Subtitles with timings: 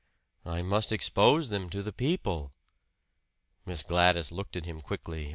[0.47, 2.53] "I must expose them to the people."
[3.67, 5.29] Miss Gladys looked at him quickly.